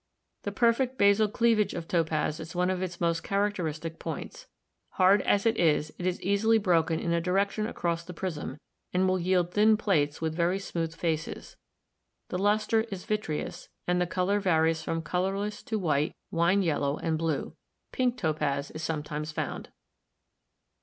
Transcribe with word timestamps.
The 0.41 0.51
perfect 0.51 0.97
basal 0.97 1.27
cleavage 1.27 1.75
of 1.75 1.87
topaz 1.87 2.39
is 2.39 2.55
one 2.55 2.71
of 2.71 2.81
its 2.81 2.99
most 2.99 3.21
characteristic 3.21 3.99
points. 3.99 4.47
Hard 4.93 5.21
as 5.21 5.45
it 5.45 5.57
is, 5.59 5.93
it 5.99 6.07
is 6.07 6.19
easily 6.23 6.57
broken 6.57 6.99
in 6.99 7.13
a 7.13 7.21
direction 7.21 7.67
across 7.67 8.03
the 8.03 8.11
prism, 8.11 8.57
and 8.91 9.07
will 9.07 9.19
yield 9.19 9.53
thin 9.53 9.77
plates 9.77 10.19
with 10.19 10.33
very 10.33 10.57
smooth 10.57 10.95
faces. 10.95 11.55
The 12.29 12.39
luster 12.39 12.81
is 12.89 13.05
vitreous, 13.05 13.69
and 13.85 14.01
the 14.01 14.07
color 14.07 14.39
varies 14.39 14.81
from 14.81 15.03
colorless 15.03 15.61
to 15.61 15.77
white, 15.77 16.15
wine 16.31 16.63
yellow, 16.63 16.97
and 16.97 17.15
blue. 17.15 17.55
Pink 17.91 18.17
topaz 18.17 18.71
is 18.71 18.81
sometimes 18.81 19.31
found. 19.31 19.69